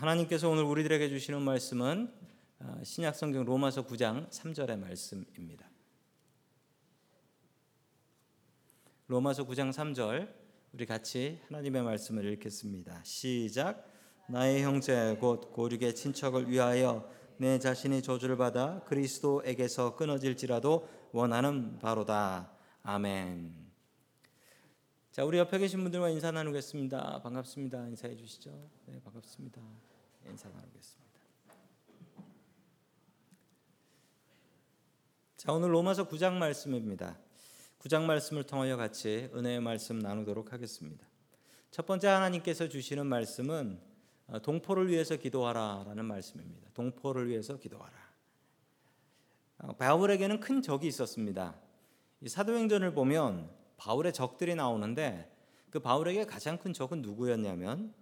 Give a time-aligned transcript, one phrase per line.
[0.00, 2.12] 하나님께서 오늘 우리들에게 주시는 말씀은
[2.60, 5.68] 어, 신약 성경 로마서 9장 3절의 말씀입니다.
[9.08, 10.32] 로마서 9장 3절
[10.72, 13.02] 우리 같이 하나님의 말씀을 읽겠습니다.
[13.02, 13.84] 시작.
[14.28, 22.52] 나의 형제 곧 고륙의 친척을 위하여 내 자신이 저주를 받아 그리스도에게서 끊어질지라도 원하는 바로다.
[22.84, 23.52] 아멘.
[25.10, 27.22] 자, 우리 옆에 계신 분들과 인사 나누겠습니다.
[27.22, 27.88] 반갑습니다.
[27.88, 28.70] 인사해 주시죠.
[28.86, 29.60] 네, 반갑습니다.
[30.26, 31.20] 인사 나누겠습니다.
[35.36, 37.18] 자, 오늘 로마서 9장 말씀입니다.
[37.78, 41.06] 9장 말씀을 통하여 같이 은혜의 말씀 나누도록 하겠습니다.
[41.70, 43.80] 첫 번째 하나님께서 주시는 말씀은
[44.26, 46.68] 어, 동포를 위해서 기도하라라는 말씀입니다.
[46.74, 47.96] 동포를 위해서 기도하라.
[49.58, 51.58] 어, 바울에게는 큰 적이 있었습니다.
[52.26, 55.34] 사도행전을 보면 바울의 적들이 나오는데
[55.70, 57.94] 그 바울에게 가장 큰 적은 누구였냐면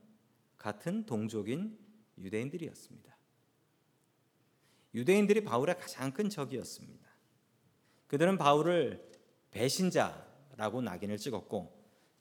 [0.56, 1.78] 같은 동족인
[2.18, 3.16] 유대인들이었습니다.
[4.94, 7.06] 유대인들이 바울의 가장 큰 적이었습니다.
[8.06, 9.10] 그들은 바울을
[9.50, 11.72] 배신자라고 낙인을 찍었고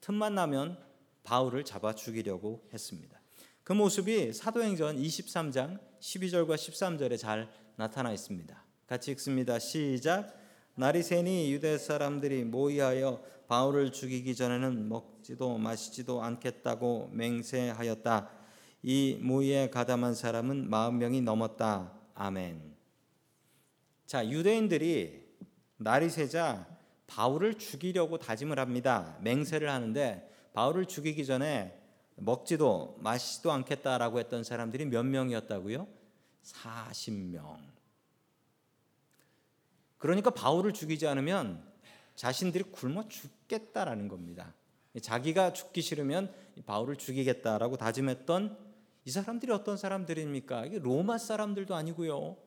[0.02, 0.84] 틈만 나면
[1.24, 3.20] 바울을 잡아 죽이려고 했습니다.
[3.64, 8.64] 그 모습이 사도행전 23장 12절과 13절에 잘 나타나 있습니다.
[8.88, 9.58] 같이 읽습니다.
[9.58, 10.40] 시작.
[10.76, 18.30] 날이 새니 유대 사람들이 모의하여 바울을 죽이기 전에는 먹지도 마시지도 않겠다고 맹세하였다.
[18.88, 21.92] 이 모의에 가담한 사람은 40명이 넘었다.
[22.14, 22.76] 아멘.
[24.06, 25.26] 자, 유대인들이
[25.78, 26.68] 날이 새자
[27.08, 29.18] 바울을 죽이려고 다짐을 합니다.
[29.22, 31.76] 맹세를 하는데 바울을 죽이기 전에
[32.18, 35.88] 먹지도 마시지도 않겠다라고 했던 사람들이 몇 명이었다고요?
[36.44, 37.58] 40명.
[39.98, 41.68] 그러니까 바울을 죽이지 않으면
[42.14, 44.54] 자신들이 굶어 죽겠다라는 겁니다.
[45.02, 46.32] 자기가 죽기 싫으면
[46.68, 48.65] 바울을 죽이겠다라고 다짐했던
[49.06, 50.66] 이 사람들이 어떤 사람들입니까?
[50.66, 52.38] 이게 로마 사람들도 아니고요.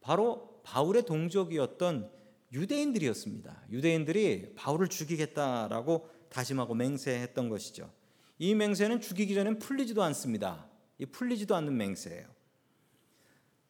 [0.00, 2.10] 바로 바울의 동족이었던
[2.52, 3.64] 유대인들이었습니다.
[3.70, 7.90] 유대인들이 바울을 죽이겠다라고 다짐하고 맹세했던 것이죠.
[8.38, 10.66] 이 맹세는 죽이기 전엔 풀리지도 않습니다.
[10.98, 12.26] 이 풀리지도 않는 맹세예요.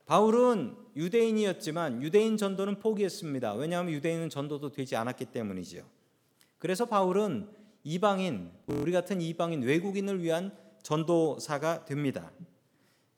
[0.07, 3.55] 바울은 유대인이었지만 유대인 전도는 포기했습니다.
[3.55, 5.83] 왜냐하면 유대인은 전도도 되지 않았기 때문이지요.
[6.59, 7.49] 그래서 바울은
[7.83, 10.57] 이방인, 우리 같은 이방인 외국인을 위한
[10.87, 12.31] 전도사가 됩니다.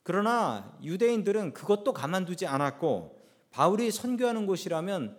[0.01, 3.19] 그러나 유대인들은 그것도 가만두지 않았고
[3.51, 5.15] 바울이 선교하는 곳이라면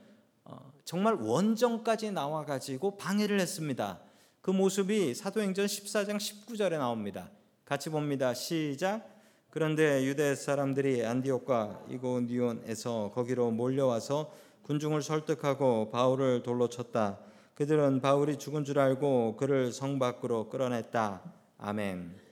[0.46, 4.00] 어, 정말 원정까지 나와 가지고 방해를 했습니다.
[4.40, 7.30] 그 모습이 사도행전 14장 19절에 나옵니다.
[7.64, 8.34] 같이 봅니다.
[8.34, 9.08] 시작.
[9.50, 17.20] 그런데 유대 사람들이 안디옥과 이고니온에서 거기로 몰려와서 군중을 설득하고 바울을 돌로 쳤다.
[17.54, 21.22] 그들은 바울이 죽은 줄 알고 그를 성 밖으로 끌어냈다.
[21.58, 22.29] 아멘.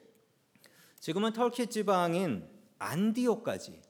[1.00, 2.48] 지금은 터키 지방인
[2.78, 3.81] 안디옥까지.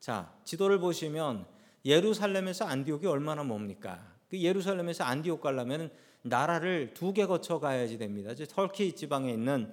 [0.00, 1.46] 자, 지도를 보시면
[1.84, 4.14] 예루살렘에서 안디옥이 얼마나 멉니까?
[4.28, 5.90] 그 예루살렘에서 안디옥 가려면
[6.22, 8.32] 나라를 두 개 거쳐 가야지 됩니다.
[8.48, 9.72] 터키 지방에 있는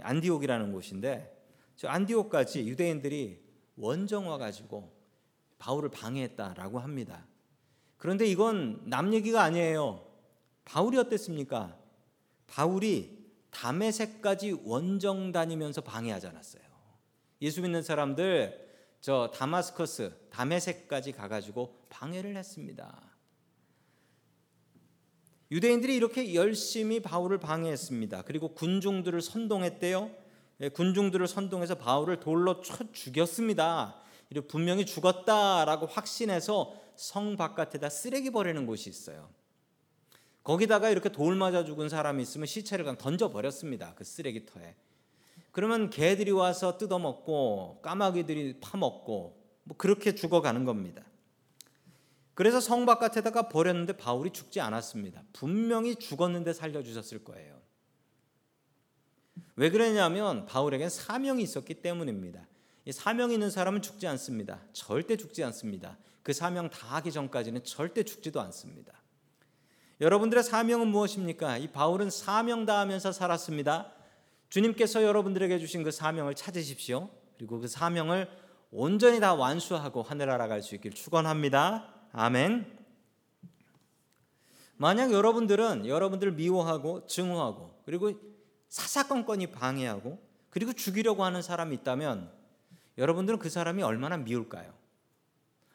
[0.00, 1.34] 안디옥이라는 곳인데
[1.76, 3.40] 저 안디옥까지 유대인들이
[3.76, 4.92] 원정와 가지고
[5.58, 7.26] 바울을 방해했다라고 합니다.
[7.96, 10.04] 그런데 이건 남 얘기가 아니에요.
[10.64, 11.76] 바울이 어땠습니까?
[12.46, 13.17] 바울이
[13.50, 16.62] 다메섹까지 원정 다니면서 방해하지 않았어요.
[17.42, 18.68] 예수 믿는 사람들
[19.00, 23.02] 저 다마스커스, 다메섹까지 가가지고 방해를 했습니다.
[25.50, 28.22] 유대인들이 이렇게 열심히 바울을 방해했습니다.
[28.22, 30.10] 그리고 군중들을 선동했대요.
[30.60, 34.02] 예, 군중들을 선동해서 바울을 돌로 쳐 죽였습니다.
[34.48, 39.30] 분명히 죽었다라고 확신해서 성 바깥에다 쓰레기 버리는 곳이 있어요.
[40.48, 43.92] 거기다가 이렇게 돌 맞아 죽은 사람이 있으면 시체를 그냥 던져 버렸습니다.
[43.94, 44.76] 그 쓰레기터에.
[45.52, 51.04] 그러면 개들이 와서 뜯어 먹고 까마귀들이 파먹고 뭐 그렇게 죽어가는 겁니다.
[52.32, 55.22] 그래서 성 바깥에다가 버렸는데 바울이 죽지 않았습니다.
[55.34, 57.60] 분명히 죽었는데 살려주셨을 거예요.
[59.56, 62.48] 왜 그러냐면 바울에겐 사명이 있었기 때문입니다.
[62.86, 64.62] 이 사명 있는 사람은 죽지 않습니다.
[64.72, 65.98] 절대 죽지 않습니다.
[66.22, 68.97] 그 사명 다 하기 전까지는 절대 죽지도 않습니다.
[70.00, 71.58] 여러분들의 사명은 무엇입니까?
[71.58, 73.92] 이 바울은 사명 다하면서 살았습니다.
[74.48, 77.10] 주님께서 여러분들에게 주신 그 사명을 찾으십시오.
[77.36, 78.28] 그리고 그 사명을
[78.70, 81.92] 온전히 다 완수하고 하늘 알아갈 수 있길 축원합니다.
[82.12, 82.78] 아멘.
[84.76, 88.12] 만약 여러분들은 여러분들 미워하고 증오하고 그리고
[88.68, 92.30] 사사건건이 방해하고 그리고 죽이려고 하는 사람이 있다면
[92.96, 94.72] 여러분들은 그 사람이 얼마나 미울까요?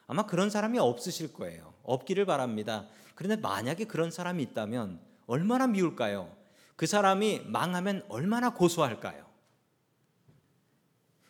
[0.06, 1.73] 아마 그런 사람이 없으실 거예요.
[1.84, 2.86] 없기를 바랍니다.
[3.14, 6.34] 그런데 만약에 그런 사람이 있다면 얼마나 미울까요?
[6.76, 9.24] 그 사람이 망하면 얼마나 고소할까요?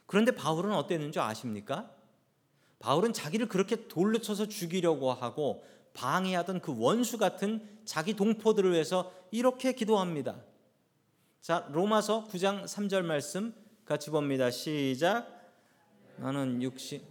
[0.07, 1.91] 그런데 바울은 어땠는 줄 아십니까?
[2.79, 5.65] 바울은 자기를 그렇게 돌로 쳐서 죽이려고 하고
[5.95, 10.37] 방해하던 그 원수 같은 자기 동포들을 위해서 이렇게 기도합니다.
[11.41, 13.55] 자, 로마서 9장 3절 말씀
[13.85, 14.51] 같이 봅니다.
[14.51, 15.29] 시작.
[16.17, 17.03] 나는 육신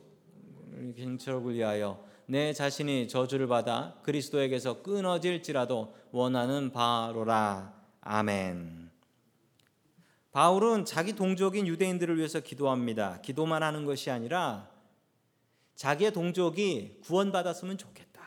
[0.97, 7.73] 경철을 위하여 내 자신이 저주를 받아 그리스도에게서 끊어질지라도 원하는 바로라.
[8.01, 8.89] 아멘.
[10.31, 13.21] 바울은 자기 동족인 유대인들을 위해서 기도합니다.
[13.21, 14.67] 기도만 하는 것이 아니라
[15.75, 18.21] 자기의 동족이 구원받았으면 좋겠다.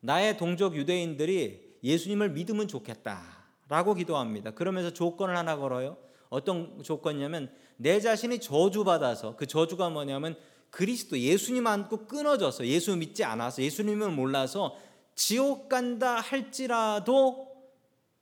[0.00, 3.36] 나의 동족 유대인들이 예수님을 믿으면 좋겠다.
[3.68, 4.52] 라고 기도합니다.
[4.52, 5.96] 그러면서 조건을 하나 걸어요.
[6.28, 10.36] 어떤 조건이냐면 내 자신이 저주받아서 그 저주가 뭐냐면
[10.76, 14.76] 그리스도 예수님 안고 끊어져서 예수 믿지 않아서 예수님을 몰라서
[15.14, 17.50] 지옥 간다 할지라도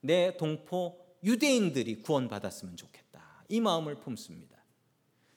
[0.00, 3.44] 내 동포 유대인들이 구원받았으면 좋겠다.
[3.48, 4.56] 이 마음을 품습니다.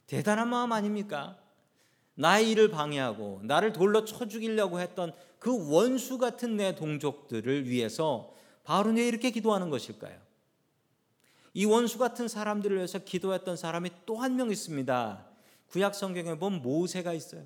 [0.06, 1.40] 대단한 마음 아닙니까?
[2.14, 8.32] 나의 일을 방해하고 나를 돌로 쳐 죽이려고 했던 그 원수 같은 내 동족들을 위해서
[8.64, 10.20] 바울은 왜 이렇게 기도하는 것일까요?
[11.56, 15.37] 이 원수 같은 사람들을 위해서 기도했던 사람이 또 한 명 있습니다.
[15.70, 17.46] 구약 성경에 보면 모세가 있어요.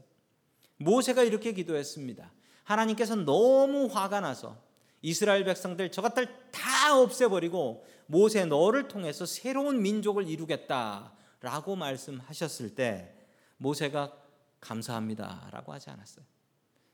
[0.78, 2.32] 모세가 이렇게 기도했습니다.
[2.64, 4.58] 하나님께서 너무 화가 나서
[5.02, 13.16] 이스라엘 백성들 저것들 다 없애버리고 모세 너를 통해서 새로운 민족을 이루겠다라고 말씀하셨을 때
[13.58, 14.14] 모세가
[14.60, 16.26] 감사합니다라고 하지 않았어요.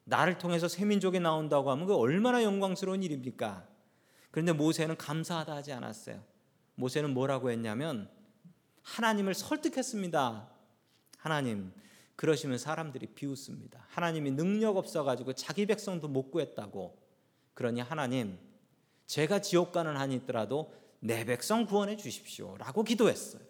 [0.06, 3.68] 나를 통해서 새 민족이 나온다고 하면 그 얼마나 영광스러운 일입니까?
[4.32, 6.24] 그런데 모세는 감사하다 하지 않았어요.
[6.76, 8.10] 모세는 뭐라고 했냐면
[8.84, 10.57] 하나님을 설득했습니다.
[11.28, 11.74] 하나님
[12.16, 13.86] 그러시면 사람들이 비웃습니다.
[13.90, 16.98] 하나님이 능력 없어 가지고 자기 백성도 못 구했다고.
[17.54, 18.40] 그러니 하나님
[19.08, 23.42] 제가 지옥 가는 한이 있더라도 내 백성 구원해 주십시오라고 기도했어요.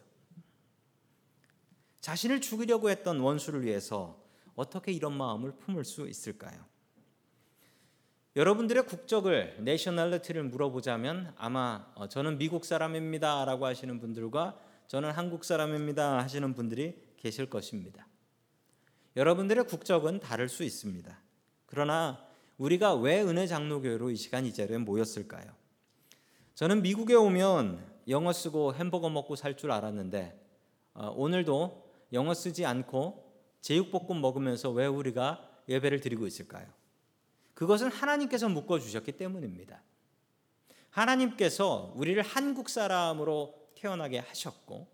[2.01, 4.19] 자신을 죽이려고 했던 원수를 위해서
[4.55, 6.65] 어떻게 이런 마음을 품을 수 있을까요?
[8.35, 16.55] 여러분들의 국적을 내셔널리티를 물어보자면 아마 어, 저는 미국 사람입니다라고 하시는 분들과 저는 한국 사람입니다 하시는
[16.55, 18.07] 분들이 계실 것입니다.
[19.15, 21.19] 여러분들의 국적은 다를 수 있습니다.
[21.65, 22.23] 그러나
[22.57, 25.45] 우리가 왜 은혜 장로교회로 이 시간 이 자리에 모였을까요?
[26.55, 30.39] 저는 미국에 오면 영어 쓰고 햄버거 먹고 살 줄 알았는데
[30.93, 33.27] 어, 오늘도 영어 쓰지 않고
[33.61, 36.67] 제육볶음 먹으면서 왜 우리가 예배를 드리고 있을까요?
[37.53, 39.81] 그것은 하나님께서 묶어 주셨기 때문입니다.
[40.89, 44.87] 하나님께서 우리를 한국 사람으로 태어나게 하셨고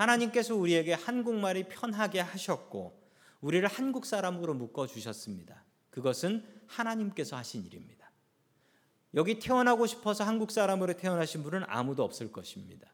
[0.00, 2.98] 하나님께서 우리에게 한국말이 편하게 하셨고
[3.42, 5.62] 우리를 한국 사람으로 묶어 주셨습니다.
[5.90, 8.10] 그것은 하나님께서 하신 일입니다.
[9.14, 12.90] 여기 태어나고 싶어서 한국 사람으로 태어나신 분은 아무도 없을 것입니다.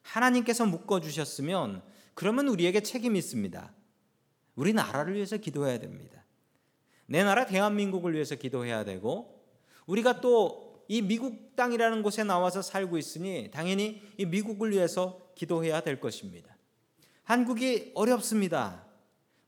[0.00, 1.82] 하나님께서 묶어 주셨으면
[2.14, 3.70] 그러면 우리에게 책임이 있습니다.
[4.54, 6.24] 우리 나라를 위해서 기도해야 됩니다.
[7.06, 9.44] 내 나라 대한민국을 위해서 기도해야 되고
[9.86, 16.00] 우리가 또 이 미국 땅이라는 곳에 나와서 살고 있으니 당연히 이 미국을 위해서 기도해야 될
[16.00, 16.56] 것입니다.
[17.24, 18.84] 한국이 어렵습니다.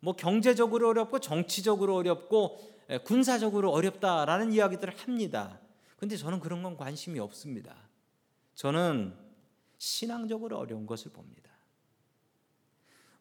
[0.00, 2.60] 뭐 경제적으로 어렵고 정치적으로 어렵고
[3.04, 5.58] 군사적으로 어렵다라는 이야기들을 합니다.
[5.96, 7.74] 근데 저는 그런 건 관심이 없습니다.
[8.54, 9.14] 저는
[9.78, 11.50] 신앙적으로 어려운 것을 봅니다.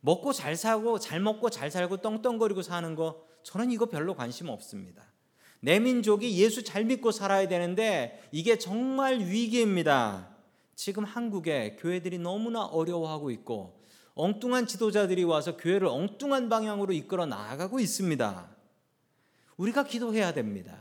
[0.01, 5.03] 먹고 잘 사고 잘 먹고 잘 살고 떵떵거리고 사는 거 저는 이거 별로 관심 없습니다.
[5.62, 10.33] 내 민족이 예수 잘 믿고 살아야 되는데 이게 정말 위기입니다.
[10.75, 13.82] 지금 한국에 교회들이 너무나 어려워하고 있고
[14.15, 18.50] 엉뚱한 지도자들이 와서 교회를 엉뚱한 방향으로 이끌어 나가고 있습니다.
[19.58, 20.77] 우리가 기도해야 됩니다.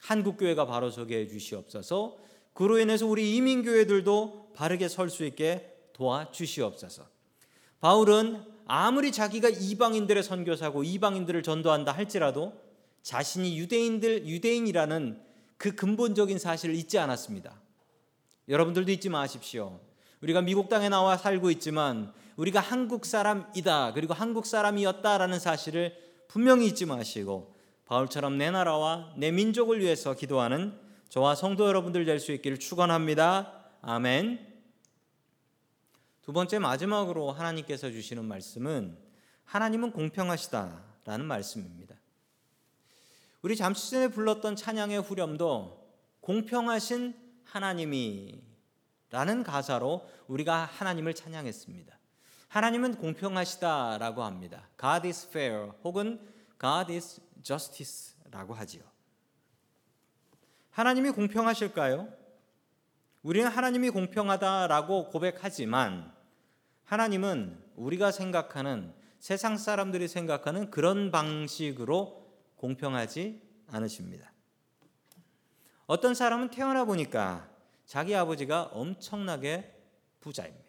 [0.00, 2.16] 한국 교회가 바로 서게 해 주시옵소서.
[2.52, 7.06] 그로 인해서 우리 이민 교회들도 바르게 설 수 있게 도와 주시옵소서.
[7.80, 12.52] 바울은 아무리 자기가 이방인들의 선교사고 이방인들을 전도한다 할지라도
[13.02, 15.20] 자신이 유대인들 유대인이라는
[15.56, 17.65] 그 근본적인 사실을 잊지 않았습니다.
[18.48, 19.80] 여러분들도 잊지 마십시오.
[20.20, 25.96] 우리가 미국 땅에 나와 살고 있지만 우리가 한국 사람이다 그리고 한국 사람이었다라는 사실을
[26.28, 27.54] 분명히 잊지 마시고
[27.86, 33.52] 바울처럼 내 나라와 내 민족을 위해서 기도하는 저와 성도 여러분들 될 수 있기를 축원합니다.
[33.82, 34.54] 아멘.
[36.22, 38.96] 두 번째 마지막으로 하나님께서 주시는 말씀은
[39.44, 41.94] 하나님은 공평하시다라는 말씀입니다.
[43.42, 45.86] 우리 잠시 전에 불렀던 찬양의 후렴도
[46.20, 48.42] 공평하신 하나님이
[49.10, 51.98] 라는 가사로 우리가 하나님을 찬양했습니다.
[52.48, 54.68] 하나님은 공평하시다라고 합니다.
[54.78, 56.20] God is fair 혹은
[56.60, 58.82] God is justice라고 하지요.
[60.70, 62.08] 하나님이 공평하실까요?
[63.22, 66.12] 우리는 하나님이 공평하다라고 고백하지만
[66.84, 72.26] 하나님은 우리가 생각하는 세상 사람들이 생각하는 그런 방식으로
[72.56, 74.30] 공평하지 않으십니다.
[75.86, 77.48] 어떤 사람은 태어나 보니까
[77.84, 79.72] 자기 아버지가 엄청나게
[80.20, 80.66] 부자입니다.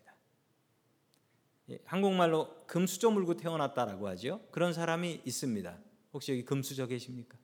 [1.69, 4.41] 예, 한국말로 금수저 물고 태어났다라고 하죠.
[4.51, 5.77] 그런 사람이 있습니다.
[6.13, 7.37] 혹시 여기 금수저 계십니까?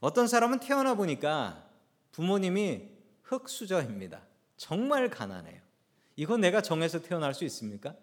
[0.00, 1.68] 어떤 사람은 태어나 보니까
[2.12, 2.90] 부모님이
[3.22, 4.22] 흙수저입니다.
[4.56, 5.60] 정말 가난해요.
[6.14, 7.94] 이건 내가 정해서 태어날 수 있습니까?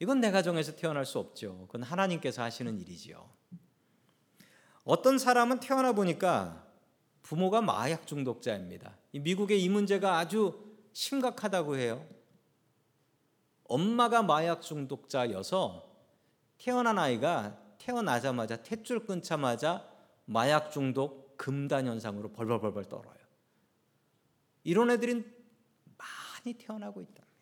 [0.00, 1.66] 이건 내가 정해서 태어날 수 없죠.
[1.66, 3.30] 그건 하나님께서 하시는 일이지요.
[4.84, 6.66] 어떤 사람은 태어나 보니까
[7.22, 8.96] 부모가 마약 중독자입니다.
[9.12, 12.06] 미국의 이 문제가 아주 심각하다고 해요.
[13.64, 15.90] 엄마가 마약 중독자여서
[16.58, 19.88] 태어난 아이가 태어나자마자 탯줄 끊자마자
[20.24, 23.16] 마약 중독 금단 현상으로 벌벌벌벌 떨어요.
[24.64, 25.24] 이런 애들이
[25.96, 27.32] 많이 태어나고 있답니다.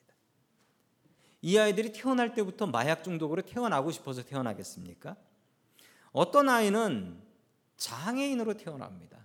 [1.42, 5.16] 이 아이들이 태어날 때부터 마약 중독으로 태어나고 싶어서 태어나겠습니까?
[6.12, 7.20] 어떤 아이는
[7.76, 9.18] 장애인으로 태어납니다.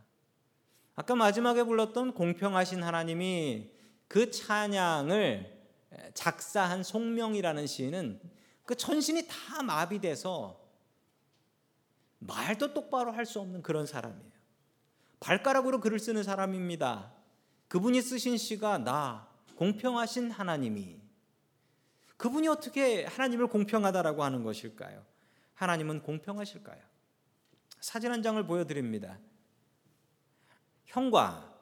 [0.95, 3.71] 아까 마지막에 불렀던 공평하신 하나님이
[4.07, 5.53] 그 찬양을
[6.13, 8.21] 작사한 송명이라는 시인은
[8.65, 10.61] 그 전신이 다 마비돼서
[12.19, 14.31] 말도 똑바로 할 수 없는 그런 사람이에요.
[15.19, 17.13] 발가락으로 글을 쓰는 사람입니다.
[17.67, 21.01] 그분이 쓰신 시가 나 공평하신 하나님이
[22.17, 25.03] 그분이 어떻게 하나님을 공평하다라고 하는 것일까요?
[25.55, 26.81] 하나님은 공평하실까요?
[27.79, 29.19] 사진 한 장을 보여드립니다.
[30.95, 31.53] 형과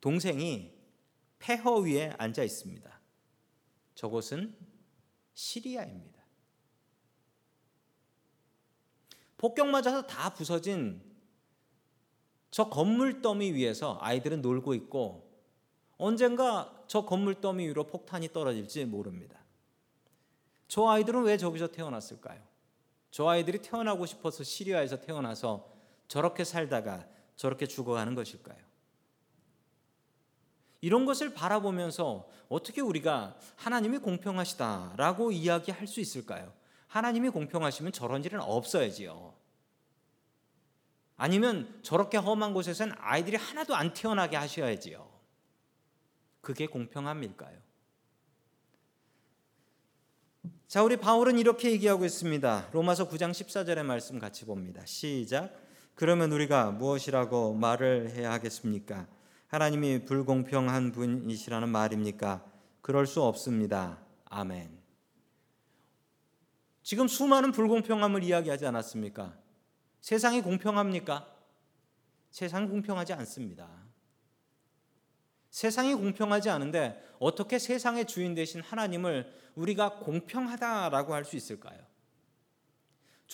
[0.00, 0.72] 동생이
[1.38, 3.00] 폐허 위에 앉아 있습니다.
[3.94, 4.56] 저곳은
[5.34, 6.24] 시리아입니다.
[9.36, 11.02] 폭격 맞아서 다 부서진
[12.50, 15.30] 저 건물 더미 위에서 아이들은 놀고 있고
[15.98, 19.38] 언젠가 저 건물 더미 위로 폭탄이 떨어질지 모릅니다.
[20.68, 22.42] 저 아이들은 왜 저기서 태어났을까요?
[23.10, 25.70] 저 아이들이 태어나고 싶어서 시리아에서 태어나서
[26.08, 27.06] 저렇게 살다가
[27.36, 28.58] 저렇게 죽어가는 것일까요?
[30.80, 36.52] 이런 것을 바라보면서 어떻게 우리가 하나님이 공평하시다라고 이야기할 수 있을까요?
[36.88, 39.34] 하나님이 공평하시면 저런 일은 없어야지요.
[41.16, 45.10] 아니면 저렇게 험한 곳에서는 아이들이 하나도 안 태어나게 하셔야지요.
[46.40, 47.58] 그게 공평함일까요?
[50.68, 52.70] 자, 우리 바울은 이렇게 얘기하고 있습니다.
[52.72, 54.84] 로마서 9장 14절의 말씀 같이 봅니다.
[54.84, 55.63] 시작.
[55.94, 59.06] 그러면 우리가 무엇이라고 말을 해야 하겠습니까?
[59.46, 62.44] 하나님이 불공평한 분이시라는 말입니까?
[62.80, 64.00] 그럴 수 없습니다.
[64.24, 64.76] 아멘.
[66.82, 69.36] 지금 수많은 불공평함을 이야기하지 않았습니까?
[70.00, 71.26] 세상이 공평합니까?
[72.30, 73.68] 세상이 공평하지 않습니다.
[75.50, 81.78] 세상이 공평하지 않은데 어떻게 세상의 주인 되신 하나님을 우리가 공평하다라고 할 수 있을까요?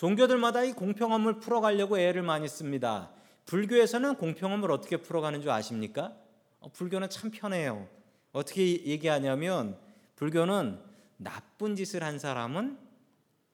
[0.01, 3.11] 종교들마다 이 공평함을 풀어가려고 애를 많이 씁니다.
[3.45, 6.15] 불교에서는 공평함을 어떻게 풀어가는 줄 아십니까?
[6.59, 7.87] 어, 불교는 참 편해요.
[8.31, 9.77] 어떻게 얘기하냐면
[10.15, 10.79] 불교는
[11.17, 12.79] 나쁜 짓을 한 사람은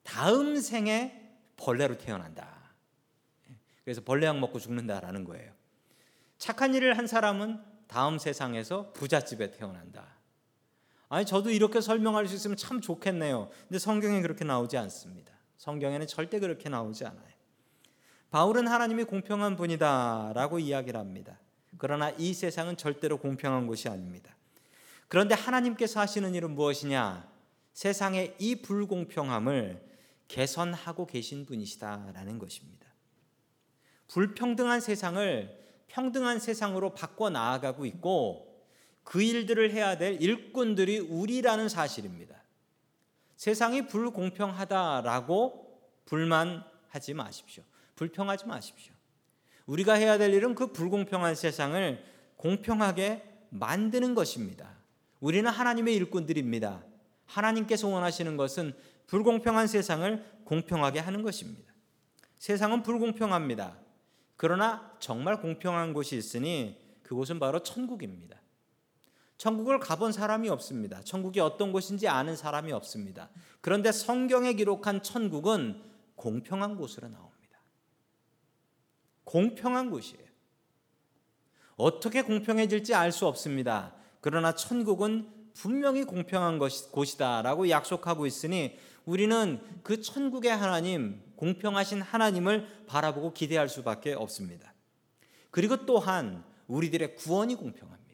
[0.04, 2.48] 다음 생에 벌레로 태어난다.
[3.84, 5.52] 그래서 벌레약 먹고 죽는다라는 거예요.
[6.38, 10.06] 착한 일을 한 사람은 다음 세상에서 부잣집에 태어난다.
[11.10, 13.50] 아니 저도 이렇게 설명할 수 있으면 참 좋겠네요.
[13.68, 15.37] 근데 성경에 그렇게 나오지 않습니다.
[15.58, 17.38] 성경에는 절대 그렇게 나오지 않아요.
[18.30, 21.40] 바울은 하나님이 공평한 분이다라고 이야기를 합니다.
[21.78, 24.36] 그러나 이 세상은 절대로 공평한 곳이 아닙니다.
[25.08, 27.28] 그런데 하나님께서 하시는 일은 무엇이냐?
[27.74, 29.82] 세상의 이 불공평함을
[30.28, 32.88] 개선하고 계신 분이시다라는 것입니다.
[34.10, 38.66] 불평등한 세상을 평등한 세상으로 바꿔 나아가고 있고
[39.04, 42.36] 그 일들을 해야 될 일꾼들이 우리라는 사실입니다.
[43.38, 47.64] 세상이 불공평하다라고 불만하지 마십시오.
[47.96, 48.94] 불평하지 마십시오.
[49.68, 52.04] 우리가 해야 될 일은 그 불공평한 세상을
[52.36, 54.76] 공평하게 만드는 것입니다.
[55.20, 56.84] 우리는 하나님의 일꾼들입니다.
[57.26, 58.74] 하나님께서 원하시는 것은
[59.08, 61.74] 불공평한 세상을 공평하게 하는 것입니다.
[62.38, 63.78] 세상은 불공평합니다.
[64.36, 68.40] 그러나 정말 공평한 곳이 있으니 그곳은 바로 천국입니다.
[69.38, 71.02] 천국을 가본 사람이 없습니다.
[71.04, 73.30] 천국이 어떤 곳인지 아는 사람이 없습니다.
[73.62, 75.82] 그런데 성경에 기록한 천국은
[76.16, 77.60] 공평한 곳으로 나옵니다.
[79.24, 80.26] 공평한 곳이에요.
[81.76, 83.94] 어떻게 공평해질지 알 수 없습니다.
[84.22, 93.70] 그러나 천국은 분명히 공평한 곳이다라고 약속하고 있으니 우리는 그 천국의 하나님, 공평하신 하나님을 바라보고 기대할
[93.70, 94.74] 수밖에 없습니다.
[95.52, 98.07] 그리고 또한 우리들의 구원이 공평합니다.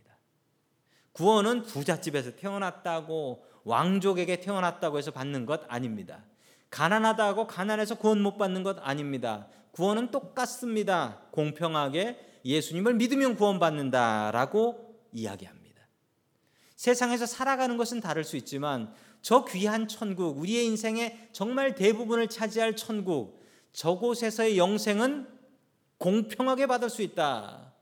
[1.13, 6.23] 구원은 부잣집에서 태어났다고 왕족에게 태어났다고 해서 받는 것 아닙니다.
[6.69, 9.47] 가난하다고 가난해서 구원 못 받는 것 아닙니다.
[9.71, 11.19] 구원은 똑같습니다.
[11.31, 15.63] 공평하게 예수님을 믿으면 구원받는다라고 이야기합니다.
[16.75, 23.41] 세상에서 살아가는 것은 다를 수 있지만 저 귀한 천국, 우리의 인생의 정말 대부분을 차지할 천국,
[23.71, 25.27] 저곳에서의 영생은
[25.97, 27.73] 공평하게 받을 수 있다.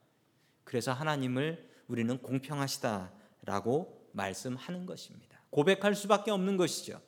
[0.64, 3.12] 그래서 하나님을 우리는 공평하시다
[3.44, 5.40] 라고 말씀하는 것입니다.
[5.50, 7.02] 고백할 수밖에 없는 것이죠.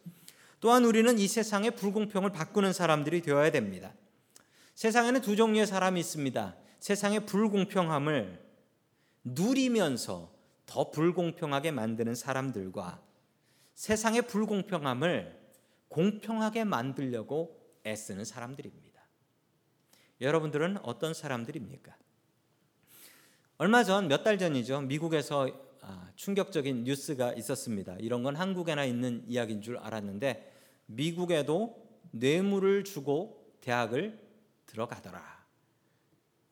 [0.59, 3.93] 또한 우리는 이 세상의 불공평을 바꾸는 사람들이 되어야 됩니다.
[4.75, 6.55] 세상에는 두 종류의 사람이 있습니다.
[6.79, 8.43] 세상의 불공평함을
[9.23, 10.33] 누리면서
[10.65, 13.01] 더 불공평하게 만드는 사람들과
[13.75, 15.39] 세상의 불공평함을
[15.89, 19.01] 공평하게 만들려고 애쓰는 사람들입니다.
[20.21, 21.95] 여러분들은 어떤 사람들입니까?
[23.57, 24.81] 얼마 전 몇 달 전이죠.
[24.81, 25.51] 미국에서 아,
[26.15, 27.95] 충격적인 뉴스가 있었습니다.
[27.99, 30.51] 이런 건 한국에나 있는 이야기인 줄 알았는데
[30.85, 31.75] 미국에도
[32.11, 34.19] 뇌물을 주고 대학을
[34.65, 35.21] 들어가더라.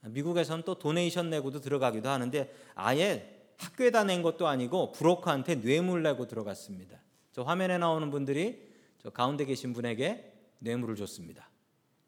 [0.02, 7.00] 미국에선 또 도네이션 내고도 들어가기도 하는데 아예 학교에다 낸 것도 아니고 브로커한테 뇌물 내고 들어갔습니다.
[7.32, 11.50] 저 화면에 나오는 분들이 저 가운데 계신 분에게 뇌물을 줬습니다.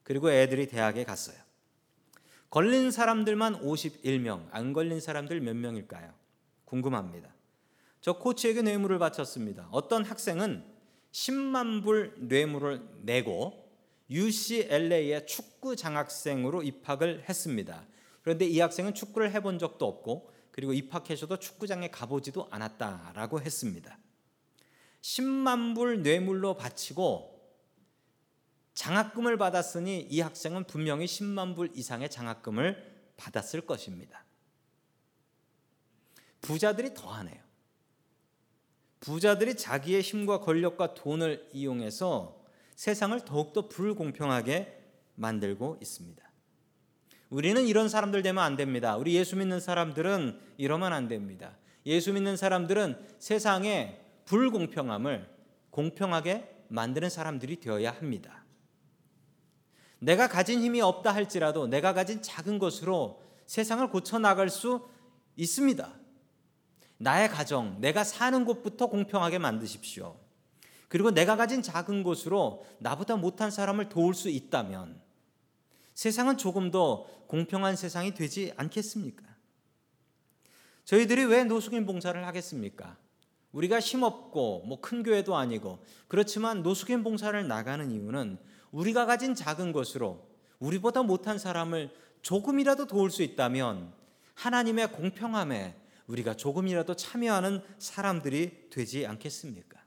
[0.01, 1.38] 그리고 애들이 대학에 갔어요.
[2.50, 6.23] 걸린 사람들만 51명, 안 걸린 사람들 몇 명일까요?
[6.74, 7.30] 궁금합니다.
[8.01, 9.68] 저 코치에게 뇌물을 바쳤습니다.
[9.72, 10.65] 어떤 학생은
[11.12, 13.72] 10만 불 뇌물을 내고
[14.10, 17.86] UCLA의 축구 장학생으로 입학을 했습니다.
[18.24, 23.98] 그런데 이 학생은 축구를 해본 적도 없고 그리고 입학해서도 축구장에 가보지도 않았다라고 했습니다.
[25.01, 27.32] 10만 불 뇌물로 바치고
[28.74, 34.25] 장학금을 받았으니 이 학생은 분명히 10만 불 이상의 장학금을 받았을 것입니다.
[36.44, 37.42] 부자들이 더하네요.
[39.00, 42.42] 부자들이 자기의 힘과 권력과 돈을 이용해서
[42.75, 44.82] 세상을 더욱더 불공평하게
[45.16, 46.24] 만들고 있습니다.
[47.29, 48.96] 우리는 이런 사람들 되면 안 됩니다.
[48.96, 51.58] 우리 예수 믿는 사람들은 이러면 안 됩니다.
[51.86, 55.27] 예수 믿는 사람들은 세상의 불공평함을
[55.72, 58.44] 공평하게 만드는 사람들이 되어야 합니다.
[60.00, 64.88] 내가 가진 힘이 없다 할지라도 내가 가진 작은 것으로 세상을 고쳐 나갈 수
[65.36, 66.02] 있습니다.
[67.03, 70.18] 나의 가정, 내가 사는 곳부터 공평하게 만드십시오.
[70.87, 75.01] 그리고 내가 가진 작은 곳으로 나보다 못한 사람을 도울 수 있다면
[75.94, 79.25] 세상은 조금 더 공평한 세상이 되지 않겠습니까?
[80.85, 82.98] 저희들이 왜 노숙인 봉사를 하겠습니까?
[83.51, 88.37] 우리가 힘없고 뭐 큰 교회도 아니고 그렇지만 노숙인 봉사를 나가는 이유는
[88.72, 90.25] 우리가 가진 작은 것으로
[90.59, 93.94] 우리보다 못한 사람을 조금이라도 도울 수 있다면
[94.35, 99.81] 하나님의 공평함에 우리가 조금이라도 참여하는 사람들이 되지 않겠습니까?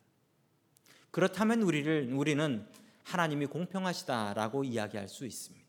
[1.10, 2.66] 그렇다면 우리를 우리는
[3.04, 5.66] 하나님이 공평하시다라고 이야기할 수 있습니다.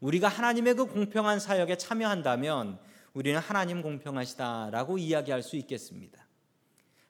[0.00, 2.78] 우리가 하나님의 그 공평한 사역에 참여한다면
[3.14, 6.26] 우리는 하나님 공평하시다라고 이야기할 수 있겠습니다.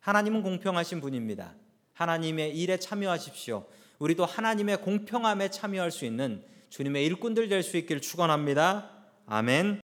[0.01, 1.55] 하나님은 공평하신 분입니다.
[1.95, 3.67] 하나님의 일에 참여하십시오.
[3.99, 8.91] 우리도 하나님의 공평함에 참여할 수 있는 주님의 일꾼들 될 수 있기를 축원합니다.
[9.27, 9.81] 아멘.